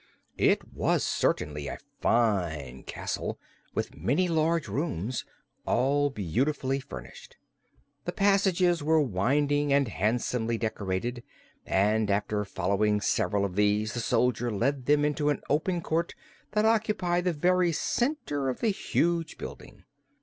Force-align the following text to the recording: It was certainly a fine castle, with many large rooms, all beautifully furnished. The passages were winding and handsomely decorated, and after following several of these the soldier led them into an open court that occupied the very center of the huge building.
It 0.39 0.67
was 0.73 1.03
certainly 1.03 1.67
a 1.67 1.77
fine 1.99 2.81
castle, 2.87 3.37
with 3.75 3.95
many 3.95 4.27
large 4.27 4.67
rooms, 4.67 5.25
all 5.63 6.09
beautifully 6.09 6.79
furnished. 6.79 7.37
The 8.05 8.11
passages 8.11 8.81
were 8.81 8.99
winding 8.99 9.71
and 9.71 9.87
handsomely 9.87 10.57
decorated, 10.57 11.21
and 11.67 12.09
after 12.09 12.43
following 12.45 12.99
several 12.99 13.45
of 13.45 13.55
these 13.55 13.93
the 13.93 13.99
soldier 13.99 14.49
led 14.49 14.87
them 14.87 15.05
into 15.05 15.29
an 15.29 15.43
open 15.51 15.81
court 15.81 16.15
that 16.53 16.65
occupied 16.65 17.25
the 17.25 17.33
very 17.33 17.71
center 17.71 18.49
of 18.49 18.59
the 18.59 18.69
huge 18.69 19.37
building. 19.37 19.83